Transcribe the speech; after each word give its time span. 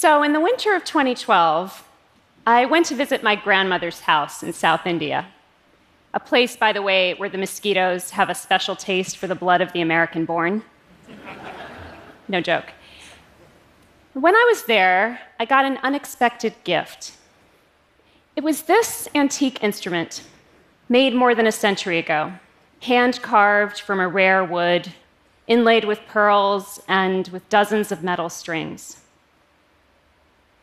So, 0.00 0.22
in 0.22 0.32
the 0.32 0.38
winter 0.38 0.76
of 0.76 0.84
2012, 0.84 1.82
I 2.46 2.66
went 2.66 2.86
to 2.86 2.94
visit 2.94 3.24
my 3.24 3.34
grandmother's 3.34 3.98
house 3.98 4.44
in 4.44 4.52
South 4.52 4.86
India. 4.86 5.26
A 6.14 6.20
place, 6.20 6.56
by 6.56 6.72
the 6.72 6.82
way, 6.82 7.14
where 7.14 7.28
the 7.28 7.36
mosquitoes 7.36 8.10
have 8.10 8.30
a 8.30 8.34
special 8.36 8.76
taste 8.76 9.16
for 9.16 9.26
the 9.26 9.34
blood 9.34 9.60
of 9.60 9.72
the 9.72 9.80
American 9.80 10.24
born. 10.24 10.62
no 12.28 12.40
joke. 12.40 12.66
When 14.12 14.36
I 14.36 14.46
was 14.48 14.66
there, 14.66 15.20
I 15.40 15.44
got 15.44 15.64
an 15.64 15.80
unexpected 15.82 16.54
gift. 16.62 17.14
It 18.36 18.44
was 18.44 18.62
this 18.62 19.08
antique 19.16 19.64
instrument, 19.64 20.22
made 20.88 21.12
more 21.12 21.34
than 21.34 21.48
a 21.48 21.50
century 21.66 21.98
ago, 21.98 22.34
hand 22.82 23.20
carved 23.20 23.80
from 23.80 23.98
a 23.98 24.06
rare 24.06 24.44
wood, 24.44 24.92
inlaid 25.48 25.84
with 25.84 26.06
pearls 26.06 26.80
and 26.86 27.26
with 27.26 27.48
dozens 27.48 27.90
of 27.90 28.04
metal 28.04 28.28
strings. 28.28 28.98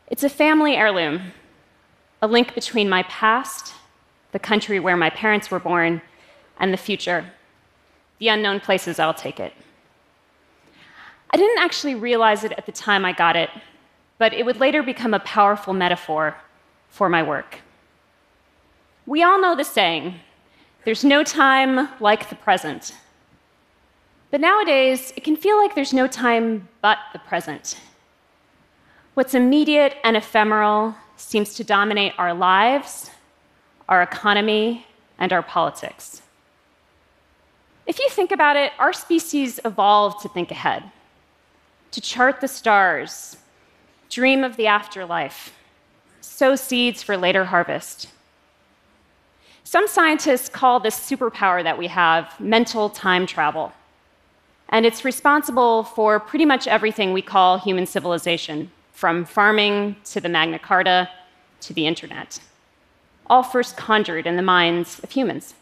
It's 0.08 0.22
a 0.22 0.28
family 0.28 0.76
heirloom, 0.76 1.32
a 2.22 2.28
link 2.28 2.54
between 2.54 2.88
my 2.88 3.02
past, 3.04 3.74
the 4.30 4.38
country 4.38 4.78
where 4.78 4.96
my 4.96 5.10
parents 5.10 5.50
were 5.50 5.58
born, 5.58 6.00
and 6.60 6.72
the 6.72 6.76
future, 6.76 7.32
the 8.18 8.28
unknown 8.28 8.60
places 8.60 9.00
I'll 9.00 9.14
take 9.14 9.40
it. 9.40 9.52
I 11.30 11.36
didn't 11.36 11.58
actually 11.58 11.96
realize 11.96 12.44
it 12.44 12.52
at 12.52 12.66
the 12.66 12.72
time 12.72 13.04
I 13.04 13.12
got 13.12 13.34
it, 13.34 13.50
but 14.18 14.32
it 14.32 14.46
would 14.46 14.60
later 14.60 14.80
become 14.80 15.12
a 15.12 15.18
powerful 15.20 15.74
metaphor 15.74 16.36
for 16.88 17.08
my 17.08 17.22
work. 17.22 17.58
We 19.06 19.24
all 19.24 19.40
know 19.40 19.56
the 19.56 19.64
saying 19.64 20.20
there's 20.84 21.04
no 21.04 21.24
time 21.24 21.88
like 21.98 22.28
the 22.28 22.36
present. 22.36 22.94
But 24.30 24.40
nowadays, 24.40 25.12
it 25.16 25.24
can 25.24 25.36
feel 25.36 25.56
like 25.56 25.74
there's 25.74 25.92
no 25.92 26.06
time 26.06 26.68
but 26.80 26.98
the 27.12 27.18
present. 27.18 27.76
What's 29.16 29.32
immediate 29.32 29.96
and 30.04 30.14
ephemeral 30.14 30.94
seems 31.16 31.54
to 31.54 31.64
dominate 31.64 32.12
our 32.18 32.34
lives, 32.34 33.10
our 33.88 34.02
economy, 34.02 34.86
and 35.18 35.32
our 35.32 35.42
politics. 35.42 36.20
If 37.86 37.98
you 37.98 38.10
think 38.10 38.30
about 38.30 38.56
it, 38.56 38.72
our 38.78 38.92
species 38.92 39.58
evolved 39.64 40.20
to 40.20 40.28
think 40.28 40.50
ahead, 40.50 40.82
to 41.92 42.00
chart 42.02 42.42
the 42.42 42.46
stars, 42.46 43.38
dream 44.10 44.44
of 44.44 44.56
the 44.56 44.66
afterlife, 44.66 45.54
sow 46.20 46.54
seeds 46.54 47.02
for 47.02 47.16
later 47.16 47.46
harvest. 47.46 48.10
Some 49.64 49.88
scientists 49.88 50.50
call 50.50 50.78
this 50.78 51.00
superpower 51.00 51.62
that 51.62 51.78
we 51.78 51.86
have 51.86 52.38
mental 52.38 52.90
time 52.90 53.24
travel. 53.24 53.72
And 54.68 54.84
it's 54.84 55.06
responsible 55.06 55.84
for 55.84 56.20
pretty 56.20 56.44
much 56.44 56.68
everything 56.68 57.14
we 57.14 57.22
call 57.22 57.56
human 57.56 57.86
civilization 57.86 58.72
from 58.96 59.26
farming 59.26 59.94
to 60.06 60.22
the 60.22 60.28
Magna 60.28 60.58
Carta 60.58 61.06
to 61.60 61.74
the 61.74 61.86
internet, 61.86 62.40
all 63.26 63.42
first 63.42 63.76
conjured 63.76 64.26
in 64.26 64.36
the 64.36 64.42
minds 64.42 64.98
of 65.00 65.10
humans. 65.10 65.52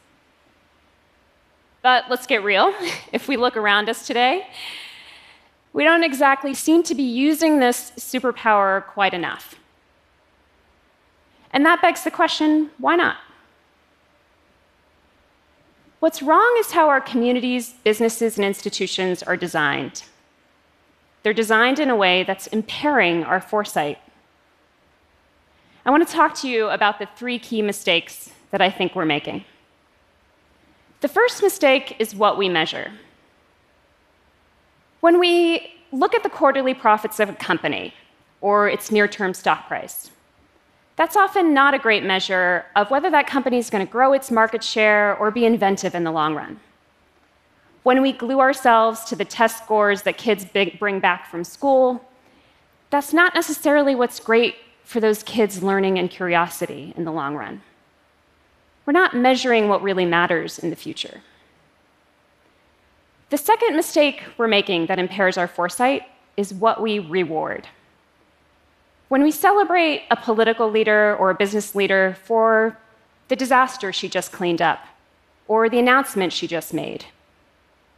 But 1.83 2.05
let's 2.09 2.29
get 2.29 2.45
real. 2.45 2.73
If 3.13 3.27
we 3.27 3.37
look 3.37 3.57
around 3.57 3.89
us 3.89 4.07
today, 4.07 4.47
we 5.73 5.83
don't 5.83 6.05
exactly 6.05 6.55
seem 6.55 6.85
to 6.85 6.95
be 6.95 7.03
using 7.03 7.59
this 7.59 7.91
superpower 7.99 8.87
quite 8.87 9.13
enough. 9.13 9.57
And 11.53 11.67
that 11.67 11.83
begs 11.83 12.05
the 12.05 12.13
question 12.13 12.71
why 12.79 12.95
not? 12.95 13.17
What's 15.99 16.23
wrong 16.23 16.55
is 16.61 16.71
how 16.71 16.89
our 16.89 17.01
communities, 17.01 17.75
businesses, 17.83 18.37
and 18.39 18.45
institutions 18.45 19.25
are 19.25 19.37
designed. 19.37 20.05
They're 21.25 21.33
designed 21.33 21.79
in 21.79 21.89
a 21.89 21.97
way 21.97 22.23
that's 22.23 22.47
impairing 22.49 23.25
our 23.25 23.41
foresight. 23.41 23.99
I 25.87 25.91
want 25.91 26.07
to 26.07 26.15
talk 26.15 26.35
to 26.43 26.49
you 26.49 26.69
about 26.69 26.99
the 26.99 27.07
three 27.17 27.39
key 27.39 27.63
mistakes 27.63 28.31
that 28.51 28.61
I 28.61 28.71
think 28.71 28.95
we're 28.95 29.07
making. 29.07 29.45
The 31.01 31.09
first 31.09 31.43
mistake 31.43 31.97
is 31.99 32.15
what 32.15 32.37
we 32.37 32.51
measure. 32.51 32.93
When 35.01 35.19
we 35.19 35.73
look 35.93 36.15
at 36.15 36.23
the 36.23 36.29
quarterly 36.29 36.75
profits 36.75 37.19
of 37.19 37.31
a 37.31 37.35
company 37.35 37.95
or 38.43 38.69
its 38.69 38.91
near 38.91 39.09
term 39.09 39.33
stock 39.33 39.67
price, 39.67 40.11
that's 40.97 41.17
often 41.17 41.55
not 41.55 41.73
a 41.73 41.79
great 41.79 42.05
measure 42.05 42.67
of 42.77 42.91
whether 42.91 43.11
that 43.11 43.27
company 43.27 43.57
is 43.57 43.71
going 43.71 43.85
to 43.85 43.91
grow 43.91 44.13
its 44.13 44.31
market 44.31 44.63
share 44.63 45.17
or 45.17 45.31
be 45.31 45.47
inventive 45.47 45.95
in 45.95 46.05
the 46.05 46.13
long 46.13 46.35
run 46.35 46.61
when 47.85 48.03
we 48.03 48.13
glue 48.13 48.41
ourselves 48.41 49.05
to 49.05 49.15
the 49.15 49.25
test 49.25 49.63
scores 49.63 50.03
that 50.03 50.17
kids 50.19 50.45
bring 50.79 51.01
back 51.01 51.31
from 51.31 51.45
school, 51.45 52.03
that's 52.91 53.13
not 53.13 53.35
necessarily 53.35 53.95
what's 53.95 54.19
great 54.19 54.57
for 54.85 55.01
those 55.01 55.23
kids' 55.23 55.63
learning 55.63 55.99
and 55.99 56.11
curiosity 56.11 56.93
in 56.97 57.05
the 57.05 57.13
long 57.13 57.37
run. 57.37 57.63
We're 58.87 58.93
not 58.93 59.15
measuring 59.15 59.69
what 59.69 59.83
really 59.83 60.07
matters 60.07 60.59
in 60.59 60.71
the 60.71 60.77
future. 60.77 61.23
The 63.31 63.39
second 63.39 63.77
mistake 63.77 64.23
we're 64.39 64.49
making 64.49 64.87
that 64.87 64.99
impairs 64.99 65.37
our 65.37 65.49
foresight 65.49 66.03
is 66.37 66.55
what 66.55 66.81
we 66.81 66.99
reward. 66.99 67.69
When 69.09 69.23
we 69.23 69.31
celebrate 69.31 70.05
a 70.11 70.17
political 70.17 70.71
leader 70.71 71.17
or 71.17 71.31
a 71.31 71.35
business 71.35 71.75
leader 71.75 72.17
for 72.25 72.79
the 73.29 73.37
disaster 73.37 73.93
she 73.93 74.09
just 74.09 74.33
cleaned 74.33 74.63
up, 74.63 74.81
or 75.49 75.69
the 75.69 75.79
announcement 75.79 76.33
she 76.33 76.47
just 76.47 76.73
made, 76.73 77.07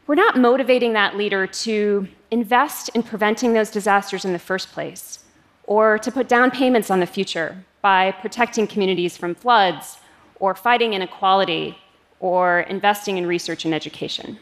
we're 0.06 0.14
not 0.14 0.38
motivating 0.38 0.92
that 0.92 1.16
leader 1.16 1.46
to 1.46 2.06
invest 2.30 2.90
in 2.90 3.02
preventing 3.02 3.52
those 3.52 3.70
disasters 3.70 4.24
in 4.24 4.32
the 4.32 4.38
first 4.38 4.72
place 4.72 5.24
or 5.64 5.98
to 5.98 6.12
put 6.12 6.28
down 6.28 6.50
payments 6.50 6.90
on 6.90 7.00
the 7.00 7.06
future 7.06 7.64
by 7.82 8.12
protecting 8.12 8.66
communities 8.66 9.16
from 9.16 9.34
floods 9.34 9.98
or 10.38 10.54
fighting 10.54 10.92
inequality 10.92 11.76
or 12.20 12.60
investing 12.60 13.18
in 13.18 13.26
research 13.26 13.64
and 13.64 13.74
education. 13.74 14.38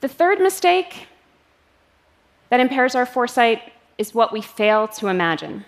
The 0.00 0.08
third 0.08 0.40
mistake 0.40 1.06
that 2.50 2.60
impairs 2.60 2.94
our 2.94 3.06
foresight 3.06 3.72
is 3.96 4.14
what 4.14 4.32
we 4.32 4.42
fail 4.42 4.86
to 4.88 5.08
imagine. 5.08 5.64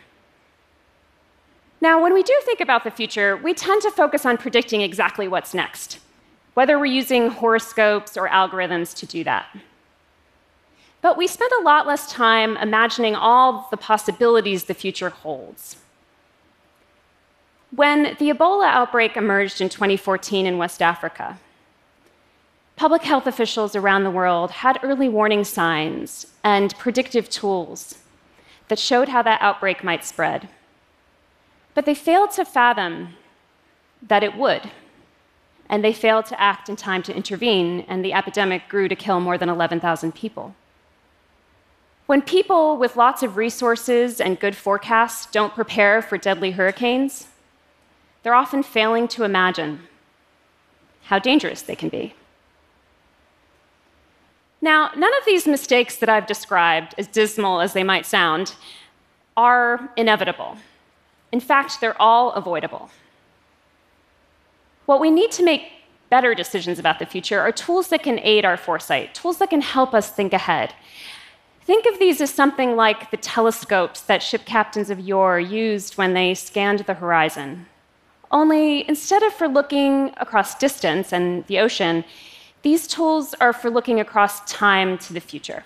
Now, 1.81 2.03
when 2.03 2.15
we 2.15 2.23
do 2.23 2.35
think 2.45 2.61
about 2.61 2.85
the 2.85 2.91
future, 2.91 3.37
we 3.37 3.55
tend 3.55 3.83
to 3.83 3.91
focus 3.91 4.27
on 4.27 4.37
predicting 4.37 4.81
exactly 4.81 5.29
what's 5.29 5.55
next 5.55 6.01
whether 6.55 6.79
we're 6.79 6.87
using 6.87 7.29
horoscopes 7.29 8.17
or 8.17 8.29
algorithms 8.29 8.95
to 8.97 9.07
do 9.07 9.25
that. 9.25 9.47
But 11.03 11.19
we 11.19 11.27
spend 11.27 11.53
a 11.61 11.63
lot 11.63 11.87
less 11.87 12.11
time 12.11 12.57
imagining 12.57 13.15
all 13.15 13.69
the 13.71 13.77
possibilities 13.77 14.65
the 14.65 14.75
future 14.75 15.11
holds. 15.11 15.77
When 17.71 18.17
the 18.19 18.31
Ebola 18.31 18.67
outbreak 18.67 19.17
emerged 19.17 19.61
in 19.61 19.69
2014 19.69 20.47
in 20.47 20.59
West 20.59 20.81
Africa, 20.81 21.39
public 22.77 23.03
health 23.03 23.27
officials 23.27 23.77
around 23.77 24.05
the 24.05 24.11
world 24.11 24.51
had 24.51 24.79
early 24.83 25.09
warning 25.09 25.45
signs 25.45 26.29
and 26.43 26.77
predictive 26.79 27.29
tools 27.29 27.99
that 28.69 28.79
showed 28.79 29.09
how 29.09 29.23
that 29.23 29.43
outbreak 29.43 29.85
might 29.85 30.05
spread. 30.05 30.49
But 31.75 31.85
they 31.85 31.95
failed 31.95 32.31
to 32.33 32.45
fathom 32.45 33.15
that 34.01 34.23
it 34.23 34.37
would 34.37 34.71
and 35.69 35.83
they 35.83 35.93
failed 35.93 36.27
to 36.27 36.41
act 36.41 36.69
in 36.69 36.77
time 36.77 37.03
to 37.05 37.15
intervene, 37.15 37.85
and 37.89 38.05
the 38.05 38.13
epidemic 38.13 38.69
grew 38.69 38.89
to 38.89 38.97
kill 38.97 39.21
more 39.21 39.39
than 39.39 39.49
11,000 39.49 40.15
people. 40.15 40.55
When 42.07 42.21
people 42.21 42.77
with 42.77 42.97
lots 42.97 43.23
of 43.23 43.37
resources 43.37 44.21
and 44.21 44.39
good 44.39 44.55
forecasts 44.55 45.27
don't 45.27 45.55
prepare 45.55 46.03
for 46.03 46.19
deadly 46.19 46.51
hurricanes, 46.51 47.29
they're 48.23 48.35
often 48.35 48.63
failing 48.63 49.09
to 49.09 49.25
imagine 49.25 49.81
how 51.05 51.19
dangerous 51.19 51.63
they 51.63 51.77
can 51.77 51.89
be. 51.89 52.15
Now, 54.61 54.91
none 54.97 55.13
of 55.19 55.25
these 55.27 55.47
mistakes 55.47 55.97
that 55.97 56.09
I've 56.09 56.27
described, 56.27 56.95
as 56.97 57.07
dismal 57.07 57.61
as 57.61 57.75
they 57.75 57.85
might 57.85 58.07
sound, 58.07 58.55
are 59.37 59.91
inevitable. 59.97 60.57
In 61.33 61.41
fact, 61.41 61.81
they're 61.81 62.01
all 62.01 62.33
avoidable. 62.33 62.91
What 64.87 65.01
we 65.01 65.11
need 65.11 65.31
to 65.33 65.43
make 65.43 65.71
better 66.11 66.35
decisions 66.35 66.79
about 66.79 66.99
the 66.99 67.07
future 67.07 67.41
are 67.41 67.53
tools 67.53 67.89
that 67.89 68.03
can 68.03 68.19
aid 68.21 68.45
our 68.45 68.57
foresight, 68.57 69.15
tools 69.15 69.39
that 69.39 69.51
can 69.51 69.63
help 69.63 69.95
us 69.95 70.11
think 70.11 70.33
ahead. 70.33 70.75
Think 71.63 71.87
of 71.87 71.99
these 71.99 72.21
as 72.21 72.31
something 72.31 72.77
like 72.77 73.11
the 73.11 73.17
telescopes 73.17 74.03
that 74.03 74.23
ship 74.23 74.45
captains 74.45 74.91
of 74.91 75.01
yore 75.01 75.41
used 75.41 75.97
when 75.97 76.13
they 76.13 76.35
scanned 76.35 76.81
the 76.81 76.95
horizon. 76.95 77.67
Only 78.31 78.87
instead 78.89 79.23
of 79.23 79.33
for 79.33 79.49
looking 79.49 80.13
across 80.19 80.55
distance 80.57 81.13
and 81.13 81.47
the 81.47 81.59
ocean, 81.61 82.05
these 82.63 82.87
tools 82.87 83.35
are 83.41 83.53
for 83.55 83.71
looking 83.71 84.01
across 84.01 84.45
time 84.51 84.99
to 84.99 85.15
the 85.15 85.21
future. 85.21 85.65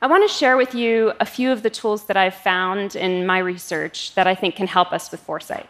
I 0.00 0.06
want 0.06 0.28
to 0.28 0.34
share 0.34 0.56
with 0.56 0.74
you 0.74 1.12
a 1.20 1.26
few 1.26 1.50
of 1.50 1.62
the 1.62 1.70
tools 1.70 2.06
that 2.06 2.16
I've 2.16 2.34
found 2.34 2.94
in 2.94 3.26
my 3.26 3.38
research 3.38 4.14
that 4.14 4.26
I 4.26 4.34
think 4.34 4.54
can 4.56 4.66
help 4.66 4.92
us 4.92 5.10
with 5.10 5.20
foresight. 5.20 5.68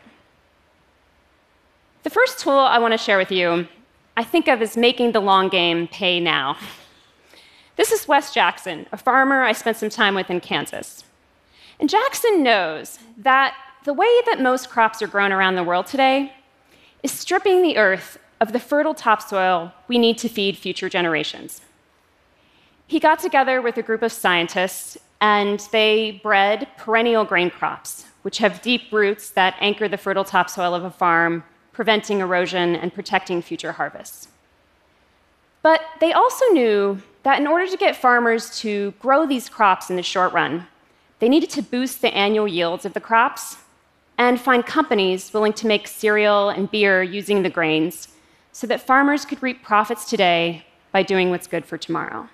The 2.02 2.10
first 2.10 2.40
tool 2.40 2.58
I 2.58 2.78
want 2.78 2.92
to 2.92 2.98
share 2.98 3.16
with 3.16 3.30
you, 3.30 3.68
I 4.16 4.24
think 4.24 4.48
of 4.48 4.60
as 4.60 4.76
making 4.76 5.12
the 5.12 5.20
long 5.20 5.48
game 5.48 5.86
pay 5.86 6.18
now. 6.18 6.56
This 7.76 7.92
is 7.92 8.08
Wes 8.08 8.34
Jackson, 8.34 8.86
a 8.90 8.96
farmer 8.96 9.42
I 9.42 9.52
spent 9.52 9.76
some 9.76 9.88
time 9.88 10.16
with 10.16 10.28
in 10.28 10.40
Kansas. 10.40 11.04
And 11.78 11.88
Jackson 11.88 12.42
knows 12.42 12.98
that 13.16 13.54
the 13.84 13.94
way 13.94 14.08
that 14.26 14.40
most 14.40 14.68
crops 14.68 15.00
are 15.00 15.06
grown 15.06 15.30
around 15.30 15.54
the 15.54 15.62
world 15.62 15.86
today 15.86 16.32
is 17.04 17.12
stripping 17.12 17.62
the 17.62 17.76
earth 17.76 18.18
of 18.40 18.52
the 18.52 18.58
fertile 18.58 18.94
topsoil 18.94 19.72
we 19.86 19.96
need 19.96 20.18
to 20.18 20.28
feed 20.28 20.58
future 20.58 20.88
generations. 20.88 21.60
He 22.88 22.98
got 22.98 23.20
together 23.20 23.62
with 23.62 23.76
a 23.76 23.82
group 23.82 24.02
of 24.02 24.10
scientists 24.10 24.98
and 25.20 25.60
they 25.70 26.20
bred 26.24 26.66
perennial 26.76 27.24
grain 27.24 27.48
crops, 27.48 28.06
which 28.22 28.38
have 28.38 28.60
deep 28.60 28.90
roots 28.90 29.30
that 29.30 29.54
anchor 29.60 29.88
the 29.88 29.96
fertile 29.96 30.24
topsoil 30.24 30.74
of 30.74 30.82
a 30.82 30.90
farm, 30.90 31.44
preventing 31.72 32.20
erosion 32.20 32.74
and 32.76 32.94
protecting 32.94 33.42
future 33.42 33.72
harvests. 33.72 34.28
But 35.62 35.82
they 36.00 36.12
also 36.12 36.44
knew 36.46 37.00
that 37.22 37.40
in 37.40 37.46
order 37.46 37.66
to 37.66 37.76
get 37.76 37.96
farmers 37.96 38.58
to 38.60 38.92
grow 38.98 39.26
these 39.26 39.48
crops 39.48 39.90
in 39.90 39.96
the 39.96 40.02
short 40.02 40.32
run, 40.32 40.66
they 41.20 41.28
needed 41.28 41.50
to 41.50 41.62
boost 41.62 42.02
the 42.02 42.12
annual 42.14 42.48
yields 42.48 42.84
of 42.84 42.94
the 42.94 43.00
crops 43.00 43.58
and 44.18 44.40
find 44.40 44.66
companies 44.66 45.32
willing 45.32 45.52
to 45.54 45.66
make 45.66 45.86
cereal 45.86 46.48
and 46.48 46.70
beer 46.70 47.02
using 47.02 47.42
the 47.42 47.50
grains 47.50 48.08
so 48.50 48.66
that 48.66 48.80
farmers 48.80 49.24
could 49.24 49.42
reap 49.42 49.62
profits 49.62 50.04
today 50.04 50.66
by 50.90 51.02
doing 51.02 51.30
what's 51.30 51.46
good 51.46 51.64
for 51.64 51.78
tomorrow. 51.78 52.28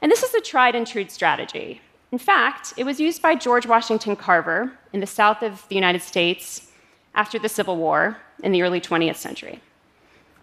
And 0.00 0.10
this 0.10 0.22
is 0.22 0.32
a 0.34 0.40
tried 0.40 0.74
and 0.74 0.86
true 0.86 1.06
strategy. 1.08 1.82
In 2.12 2.18
fact, 2.18 2.72
it 2.76 2.84
was 2.84 2.98
used 2.98 3.20
by 3.20 3.34
George 3.34 3.66
Washington 3.66 4.16
Carver 4.16 4.72
in 4.92 5.00
the 5.00 5.06
south 5.06 5.42
of 5.42 5.68
the 5.68 5.74
United 5.74 6.02
States 6.02 6.69
after 7.14 7.38
the 7.38 7.48
Civil 7.48 7.76
War 7.76 8.18
in 8.42 8.52
the 8.52 8.62
early 8.62 8.80
20th 8.80 9.16
century. 9.16 9.60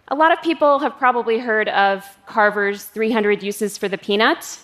A 0.08 0.14
lot 0.14 0.32
of 0.32 0.40
people 0.42 0.78
have 0.78 0.96
probably 0.96 1.38
heard 1.38 1.68
of 1.68 2.04
Carver's 2.26 2.84
300 2.84 3.42
uses 3.42 3.76
for 3.76 3.88
the 3.88 3.98
peanut, 3.98 4.58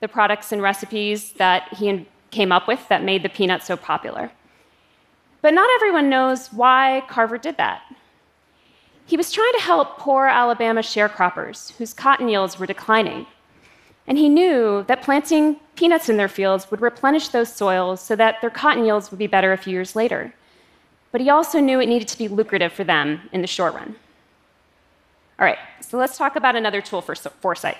the 0.00 0.08
products 0.08 0.52
and 0.52 0.62
recipes 0.62 1.32
that 1.32 1.72
he 1.74 2.06
came 2.30 2.52
up 2.52 2.66
with 2.66 2.86
that 2.88 3.04
made 3.04 3.22
the 3.22 3.28
peanut 3.28 3.62
so 3.62 3.76
popular. 3.76 4.30
But 5.42 5.54
not 5.54 5.68
everyone 5.76 6.08
knows 6.08 6.52
why 6.52 7.02
Carver 7.08 7.38
did 7.38 7.56
that. 7.56 7.82
He 9.04 9.16
was 9.16 9.30
trying 9.30 9.52
to 9.52 9.60
help 9.60 9.98
poor 9.98 10.26
Alabama 10.26 10.80
sharecroppers 10.80 11.76
whose 11.76 11.94
cotton 11.94 12.28
yields 12.28 12.58
were 12.58 12.66
declining. 12.66 13.26
And 14.06 14.18
he 14.18 14.28
knew 14.28 14.84
that 14.88 15.02
planting 15.02 15.56
peanuts 15.76 16.08
in 16.08 16.16
their 16.16 16.28
fields 16.28 16.70
would 16.70 16.80
replenish 16.80 17.28
those 17.28 17.52
soils 17.52 18.00
so 18.00 18.16
that 18.16 18.40
their 18.40 18.50
cotton 18.50 18.84
yields 18.84 19.10
would 19.10 19.18
be 19.18 19.26
better 19.26 19.52
a 19.52 19.56
few 19.56 19.72
years 19.72 19.94
later. 19.94 20.32
But 21.12 21.20
he 21.20 21.30
also 21.30 21.60
knew 21.60 21.80
it 21.80 21.86
needed 21.86 22.08
to 22.08 22.18
be 22.18 22.28
lucrative 22.28 22.72
for 22.72 22.84
them 22.84 23.28
in 23.32 23.40
the 23.40 23.46
short 23.46 23.74
run. 23.74 23.96
All 25.38 25.44
right, 25.46 25.58
so 25.80 25.98
let's 25.98 26.16
talk 26.16 26.36
about 26.36 26.56
another 26.56 26.80
tool 26.80 27.02
for 27.02 27.14
foresight. 27.14 27.76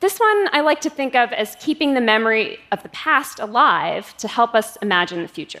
This 0.00 0.18
one 0.18 0.48
I 0.52 0.60
like 0.60 0.80
to 0.82 0.90
think 0.90 1.14
of 1.14 1.32
as 1.32 1.56
keeping 1.60 1.94
the 1.94 2.00
memory 2.00 2.58
of 2.72 2.82
the 2.82 2.88
past 2.90 3.38
alive 3.38 4.16
to 4.18 4.28
help 4.28 4.54
us 4.54 4.76
imagine 4.82 5.22
the 5.22 5.28
future. 5.28 5.60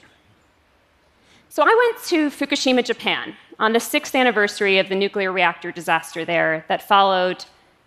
So 1.48 1.62
I 1.62 1.92
went 1.92 2.04
to 2.06 2.30
Fukushima, 2.30 2.84
Japan, 2.84 3.36
on 3.58 3.72
the 3.72 3.80
sixth 3.80 4.14
anniversary 4.14 4.78
of 4.78 4.88
the 4.88 4.96
nuclear 4.96 5.30
reactor 5.30 5.70
disaster 5.70 6.24
there 6.24 6.64
that 6.68 6.86
followed 6.86 7.44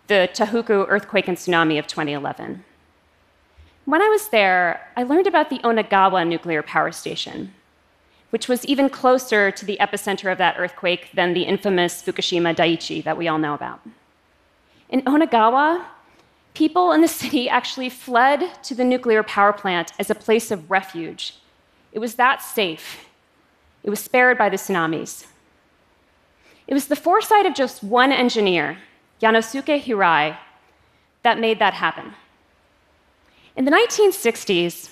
the 0.08 0.30
Tohoku 0.34 0.86
earthquake 0.88 1.28
and 1.28 1.38
tsunami 1.38 1.78
of 1.78 1.86
2011. 1.86 2.64
When 3.84 4.02
I 4.02 4.08
was 4.08 4.30
there, 4.30 4.90
I 4.96 5.04
learned 5.04 5.28
about 5.28 5.50
the 5.50 5.60
Onagawa 5.60 6.26
nuclear 6.26 6.64
power 6.64 6.92
station, 6.92 7.54
which 8.30 8.48
was 8.48 8.66
even 8.66 8.90
closer 8.90 9.52
to 9.52 9.66
the 9.66 9.78
epicenter 9.80 10.32
of 10.32 10.38
that 10.38 10.56
earthquake 10.58 11.10
than 11.14 11.34
the 11.34 11.44
infamous 11.44 12.02
Fukushima 12.04 12.56
Daiichi 12.56 13.04
that 13.04 13.18
we 13.18 13.28
all 13.28 13.38
know 13.38 13.54
about. 13.54 13.80
In 14.90 15.02
Onagawa, 15.04 15.86
people 16.54 16.92
in 16.92 17.02
the 17.02 17.08
city 17.08 17.48
actually 17.48 17.90
fled 17.90 18.64
to 18.64 18.76
the 18.76 18.84
nuclear 18.84 19.24
power 19.24 19.54
plant 19.54 19.94
as 20.00 20.10
a 20.10 20.16
place 20.16 20.52
of 20.52 20.70
refuge. 20.70 21.36
It 21.92 22.00
was 22.00 22.16
that 22.16 22.42
safe 22.42 23.08
it 23.88 23.90
was 23.90 24.02
spared 24.02 24.38
by 24.38 24.50
the 24.50 24.58
tsunamis. 24.58 25.28
It 26.68 26.74
was 26.74 26.88
the 26.88 26.96
foresight 26.98 27.46
of 27.46 27.56
just 27.56 27.82
one 27.82 28.12
engineer, 28.12 28.80
Yanosuke 29.22 29.82
Hirai, 29.82 30.38
that 31.24 31.40
made 31.40 31.60
that 31.60 31.74
happen. 31.74 32.14
In 33.56 33.64
the 33.64 33.72
1960s, 33.72 34.90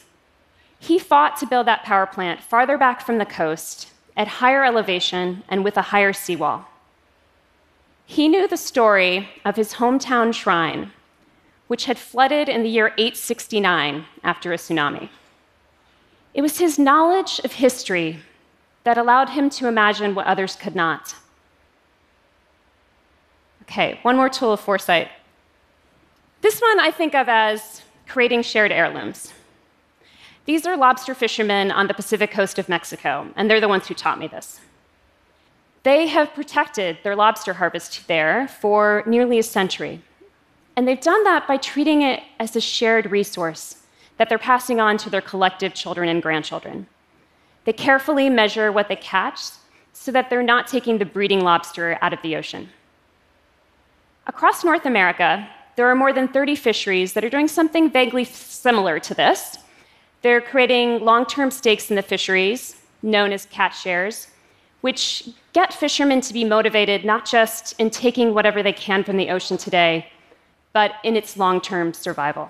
he 0.86 1.00
fought 1.00 1.36
to 1.38 1.48
build 1.48 1.66
that 1.66 1.84
power 1.84 2.06
plant 2.06 2.44
farther 2.44 2.78
back 2.78 3.02
from 3.02 3.18
the 3.18 3.26
coast, 3.26 3.90
at 4.16 4.28
higher 4.28 4.64
elevation, 4.64 5.44
and 5.50 5.64
with 5.64 5.78
a 5.78 5.90
higher 5.94 6.14
seawall. 6.14 6.66
He 8.06 8.28
knew 8.28 8.48
the 8.48 8.56
story 8.56 9.30
of 9.44 9.56
his 9.56 9.74
hometown 9.74 10.32
shrine, 10.32 10.92
which 11.68 11.86
had 11.86 11.98
flooded 11.98 12.48
in 12.48 12.62
the 12.62 12.70
year 12.70 12.94
869 13.00 14.06
after 14.24 14.54
a 14.54 14.58
tsunami. 14.58 15.10
It 16.36 16.44
was 16.44 16.60
his 16.60 16.78
knowledge 16.78 17.40
of 17.44 17.54
history 17.54 18.20
that 18.84 19.00
allowed 19.00 19.30
him 19.30 19.50
to 19.52 19.68
imagine 19.68 20.14
what 20.14 20.28
others 20.28 20.56
could 20.56 20.76
not. 20.76 21.16
Okay, 23.64 23.98
one 24.04 24.16
more 24.16 24.30
tool 24.30 24.54
of 24.54 24.60
foresight. 24.60 25.10
This 26.42 26.62
one 26.62 26.80
I 26.80 26.92
think 26.92 27.16
of 27.16 27.28
as 27.28 27.82
creating 28.08 28.44
shared 28.44 28.72
heirlooms. 28.72 29.34
These 30.46 30.68
are 30.68 30.78
lobster 30.78 31.16
fishermen 31.16 31.72
on 31.72 31.88
the 31.88 31.94
Pacific 31.94 32.30
coast 32.30 32.60
of 32.60 32.70
Mexico, 32.70 33.28
and 33.36 33.50
they're 33.50 33.60
the 33.62 33.68
ones 33.68 33.88
who 33.88 33.96
taught 33.96 34.20
me 34.20 34.28
this. 34.28 34.60
They 35.82 36.08
have 36.08 36.34
protected 36.34 37.00
their 37.04 37.16
lobster 37.16 37.54
harvest 37.54 38.08
there 38.08 38.48
for 38.48 39.04
nearly 39.08 39.40
a 39.40 39.44
century. 39.44 40.02
And 40.76 40.88
they've 40.88 41.00
done 41.00 41.24
that 41.24 41.48
by 41.48 41.58
treating 41.58 42.02
it 42.02 42.22
as 42.40 42.56
a 42.56 42.62
shared 42.62 43.12
resource 43.12 43.84
that 44.18 44.30
they're 44.30 44.38
passing 44.38 44.80
on 44.80 44.98
to 44.98 45.10
their 45.10 45.22
collective 45.22 45.74
children 45.74 46.10
and 46.10 46.22
grandchildren. 46.22 46.88
They 47.66 47.74
carefully 47.74 48.30
measure 48.30 48.72
what 48.72 48.88
they 48.88 48.96
catch 48.96 49.42
so 49.94 50.12
that 50.12 50.30
they're 50.30 50.44
not 50.44 50.68
taking 50.68 50.98
the 50.98 51.06
breeding 51.06 51.42
lobster 51.42 51.98
out 52.02 52.14
of 52.14 52.22
the 52.22 52.36
ocean. 52.36 52.70
Across 54.28 54.64
North 54.64 54.86
America, 54.86 55.48
there 55.76 55.90
are 55.90 55.96
more 55.96 56.14
than 56.14 56.28
30 56.28 56.56
fisheries 56.56 57.14
that 57.14 57.24
are 57.24 57.30
doing 57.30 57.48
something 57.48 57.90
vaguely 57.90 58.24
similar 58.24 59.00
to 59.00 59.14
this. 59.14 59.58
They're 60.26 60.42
creating 60.42 61.06
long 61.06 61.28
term 61.28 61.52
stakes 61.52 61.92
in 61.92 61.96
the 61.96 62.02
fisheries, 62.02 62.82
known 63.04 63.32
as 63.32 63.46
catch 63.46 63.80
shares, 63.80 64.30
which 64.82 65.30
get 65.54 65.72
fishermen 65.72 66.20
to 66.22 66.34
be 66.34 66.44
motivated 66.44 67.06
not 67.06 67.28
just 67.28 67.80
in 67.80 67.92
taking 67.92 68.34
whatever 68.34 68.64
they 68.64 68.74
can 68.74 69.04
from 69.04 69.18
the 69.18 69.30
ocean 69.30 69.56
today, 69.56 70.08
but 70.74 70.94
in 71.04 71.16
its 71.16 71.38
long 71.38 71.62
term 71.62 71.94
survival. 71.94 72.50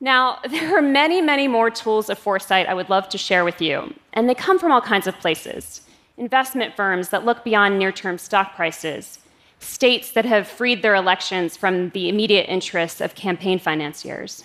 Now, 0.00 0.38
there 0.48 0.78
are 0.78 0.80
many, 0.80 1.20
many 1.20 1.46
more 1.46 1.68
tools 1.68 2.08
of 2.08 2.18
foresight 2.18 2.66
I 2.66 2.72
would 2.72 2.88
love 2.88 3.10
to 3.10 3.18
share 3.18 3.44
with 3.44 3.60
you, 3.60 3.92
and 4.14 4.30
they 4.30 4.34
come 4.34 4.58
from 4.58 4.72
all 4.72 4.80
kinds 4.80 5.06
of 5.06 5.18
places. 5.18 5.82
Investment 6.16 6.74
firms 6.74 7.10
that 7.10 7.26
look 7.26 7.44
beyond 7.44 7.78
near 7.78 7.92
term 7.92 8.16
stock 8.16 8.56
prices, 8.56 9.18
states 9.58 10.10
that 10.12 10.24
have 10.24 10.48
freed 10.48 10.80
their 10.80 10.94
elections 10.94 11.54
from 11.54 11.90
the 11.90 12.08
immediate 12.08 12.48
interests 12.48 13.02
of 13.02 13.14
campaign 13.14 13.58
financiers. 13.58 14.44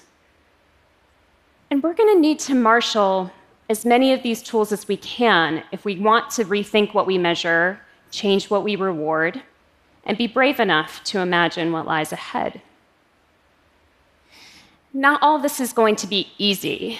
And 1.71 1.81
we're 1.81 1.93
going 1.93 2.13
to 2.13 2.19
need 2.19 2.39
to 2.39 2.53
marshal 2.53 3.31
as 3.69 3.85
many 3.85 4.13
of 4.13 4.21
these 4.21 4.43
tools 4.43 4.71
as 4.71 4.87
we 4.87 4.97
can 4.97 5.63
if 5.71 5.83
we 5.85 5.97
want 5.97 6.29
to 6.31 6.45
rethink 6.45 6.93
what 6.93 7.07
we 7.07 7.17
measure, 7.17 7.79
change 8.11 8.49
what 8.49 8.63
we 8.63 8.75
reward, 8.75 9.41
and 10.05 10.17
be 10.17 10.27
brave 10.27 10.59
enough 10.59 11.03
to 11.05 11.19
imagine 11.19 11.71
what 11.71 11.87
lies 11.87 12.11
ahead. 12.11 12.61
Not 14.93 15.21
all 15.21 15.39
this 15.39 15.59
is 15.59 15.73
going 15.73 15.95
to 15.97 16.07
be 16.07 16.29
easy, 16.37 16.99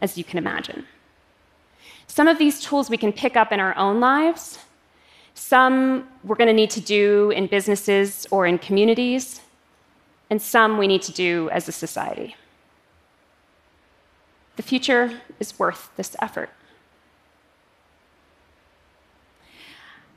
as 0.00 0.16
you 0.16 0.24
can 0.24 0.38
imagine. 0.38 0.86
Some 2.06 2.28
of 2.28 2.38
these 2.38 2.60
tools 2.60 2.88
we 2.88 2.96
can 2.96 3.12
pick 3.12 3.36
up 3.36 3.52
in 3.52 3.60
our 3.60 3.76
own 3.76 4.00
lives. 4.00 4.58
Some 5.34 6.08
we're 6.24 6.36
going 6.36 6.48
to 6.48 6.54
need 6.54 6.70
to 6.70 6.80
do 6.80 7.30
in 7.32 7.46
businesses 7.48 8.26
or 8.30 8.46
in 8.46 8.58
communities. 8.58 9.40
And 10.30 10.40
some 10.40 10.78
we 10.78 10.86
need 10.86 11.02
to 11.02 11.12
do 11.12 11.50
as 11.50 11.68
a 11.68 11.72
society. 11.72 12.36
The 14.56 14.62
future 14.62 15.20
is 15.38 15.58
worth 15.58 15.90
this 15.96 16.16
effort. 16.20 16.50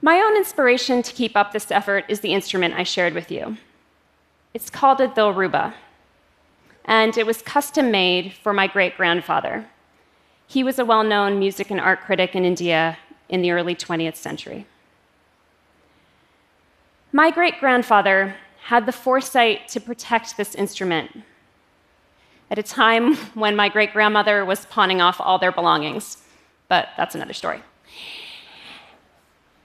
My 0.01 0.19
own 0.19 0.37
inspiration 0.37 1.01
to 1.03 1.13
keep 1.13 1.35
up 1.35 1.51
this 1.51 1.71
effort 1.71 2.05
is 2.07 2.21
the 2.21 2.33
instrument 2.33 2.73
I 2.73 2.83
shared 2.83 3.13
with 3.13 3.29
you. 3.29 3.57
It's 4.53 4.69
called 4.69 5.01
a 5.01 5.07
Dilruba 5.07 5.73
and 6.85 7.17
it 7.17 7.27
was 7.27 7.41
custom 7.41 7.91
made 7.91 8.33
for 8.33 8.51
my 8.51 8.65
great 8.65 8.97
grandfather. 8.97 9.67
He 10.47 10.63
was 10.63 10.79
a 10.79 10.85
well 10.85 11.03
known 11.03 11.37
music 11.37 11.69
and 11.69 11.79
art 11.79 12.01
critic 12.01 12.35
in 12.35 12.45
India 12.45 12.97
in 13.29 13.41
the 13.41 13.51
early 13.51 13.75
20th 13.75 14.15
century. 14.15 14.65
My 17.11 17.29
great 17.29 17.59
grandfather 17.59 18.35
had 18.63 18.85
the 18.85 18.91
foresight 18.91 19.67
to 19.69 19.79
protect 19.79 20.37
this 20.37 20.55
instrument 20.55 21.23
at 22.51 22.57
a 22.57 22.63
time 22.63 23.15
when 23.33 23.55
my 23.55 23.69
great 23.69 23.93
grandmother 23.93 24.43
was 24.45 24.65
pawning 24.65 25.01
off 25.01 25.21
all 25.21 25.37
their 25.37 25.51
belongings. 25.51 26.17
But 26.67 26.89
that's 26.97 27.15
another 27.15 27.33
story. 27.33 27.61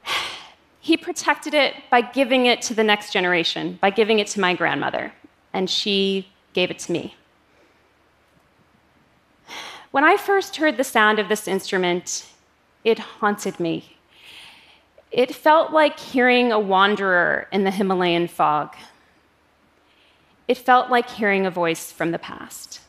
he 0.80 0.96
protected 0.96 1.54
it 1.54 1.74
by 1.90 2.00
giving 2.00 2.46
it 2.46 2.62
to 2.62 2.74
the 2.74 2.84
next 2.84 3.12
generation, 3.12 3.78
by 3.80 3.90
giving 3.90 4.18
it 4.18 4.26
to 4.28 4.40
my 4.40 4.54
grandmother, 4.54 5.12
and 5.52 5.68
she 5.68 6.28
gave 6.52 6.70
it 6.70 6.78
to 6.80 6.92
me. 6.92 7.14
When 9.90 10.02
I 10.02 10.16
first 10.16 10.56
heard 10.56 10.76
the 10.76 10.82
sound 10.82 11.20
of 11.20 11.28
this 11.28 11.46
instrument, 11.46 12.26
it 12.82 12.98
haunted 12.98 13.60
me. 13.60 13.96
It 15.12 15.32
felt 15.32 15.72
like 15.72 16.00
hearing 16.00 16.50
a 16.50 16.58
wanderer 16.58 17.46
in 17.52 17.62
the 17.62 17.70
Himalayan 17.70 18.26
fog. 18.26 18.74
It 20.46 20.58
felt 20.58 20.90
like 20.90 21.08
hearing 21.08 21.46
a 21.46 21.50
voice 21.50 21.90
from 21.90 22.10
the 22.10 22.18
past. 22.18 22.80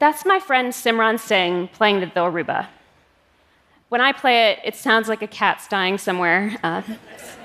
That's 0.00 0.24
my 0.24 0.40
friend 0.40 0.72
Simran 0.72 1.20
Singh 1.20 1.68
playing 1.68 2.00
the 2.00 2.06
Dilruba. 2.06 2.68
When 3.90 4.00
I 4.00 4.12
play 4.12 4.50
it, 4.50 4.58
it 4.64 4.74
sounds 4.74 5.10
like 5.10 5.20
a 5.20 5.26
cat's 5.26 5.68
dying 5.68 5.98
somewhere, 5.98 6.56
uh, 6.62 6.80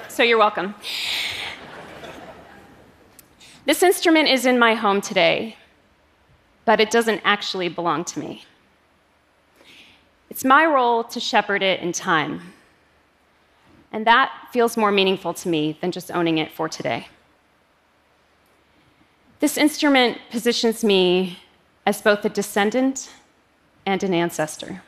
so 0.08 0.24
you're 0.24 0.38
welcome. 0.38 0.74
This 3.66 3.84
instrument 3.84 4.30
is 4.30 4.46
in 4.46 4.58
my 4.58 4.74
home 4.74 5.02
today, 5.02 5.58
but 6.64 6.80
it 6.80 6.92
doesn't 6.92 7.20
actually 7.26 7.68
belong 7.68 8.06
to 8.06 8.20
me. 8.20 8.46
It's 10.30 10.46
my 10.46 10.66
role 10.66 11.04
to 11.04 11.20
shepherd 11.20 11.62
it 11.62 11.82
in 11.82 11.92
time. 11.92 12.54
And 13.92 14.08
that 14.08 14.32
feels 14.54 14.78
more 14.78 14.94
meaningful 14.94 15.34
to 15.34 15.50
me 15.50 15.78
than 15.82 15.92
just 15.92 16.10
owning 16.10 16.38
it 16.38 16.54
for 16.54 16.70
today. 16.70 17.10
This 19.42 19.58
instrument 19.58 20.20
positions 20.32 20.86
me 20.86 21.40
as 21.86 22.02
both 22.02 22.26
a 22.26 22.30
descendant 22.30 23.12
and 23.86 24.04
an 24.04 24.14
ancestor. 24.14 24.82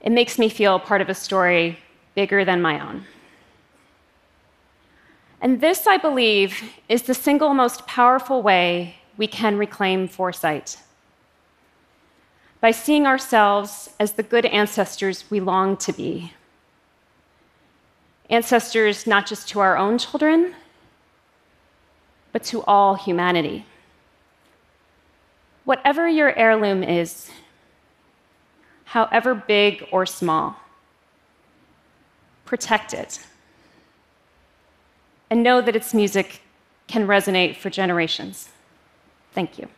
It 0.00 0.12
makes 0.12 0.38
me 0.38 0.48
feel 0.48 0.78
part 0.78 1.00
of 1.00 1.08
a 1.08 1.14
story 1.14 1.78
bigger 2.14 2.44
than 2.44 2.60
my 2.60 2.78
own. 2.78 3.06
And 5.40 5.60
this, 5.60 5.86
I 5.86 5.98
believe, 5.98 6.72
is 6.88 7.02
the 7.02 7.14
single 7.14 7.54
most 7.54 7.86
powerful 7.86 8.42
way 8.42 8.96
we 9.16 9.26
can 9.26 9.56
reclaim 9.56 10.08
foresight. 10.08 10.78
By 12.60 12.70
seeing 12.70 13.06
ourselves 13.06 13.90
as 14.00 14.12
the 14.12 14.22
good 14.22 14.46
ancestors 14.46 15.30
we 15.30 15.40
long 15.40 15.76
to 15.78 15.92
be. 15.92 16.32
Ancestors 18.30 19.06
not 19.06 19.26
just 19.26 19.48
to 19.50 19.60
our 19.60 19.76
own 19.76 19.98
children, 19.98 20.54
but 22.32 22.42
to 22.44 22.62
all 22.64 22.94
humanity. 22.94 23.66
Whatever 25.64 26.08
your 26.08 26.34
heirloom 26.34 26.82
is, 26.82 27.30
however 28.84 29.34
big 29.34 29.86
or 29.90 30.06
small, 30.06 30.56
protect 32.44 32.92
it. 32.92 33.18
And 35.30 35.42
know 35.42 35.60
that 35.60 35.74
its 35.74 35.94
music 35.94 36.42
can 36.86 37.06
resonate 37.06 37.56
for 37.56 37.70
generations. 37.70 38.50
Thank 39.32 39.58
you. 39.58 39.68